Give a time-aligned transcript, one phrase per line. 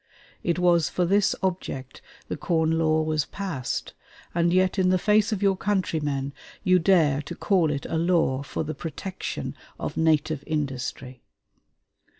[0.41, 3.93] It was for this object the Corn Law was passed,
[4.33, 8.41] and yet in the face of your countrymen you dare to call it a law
[8.41, 11.21] for the protection of native industry....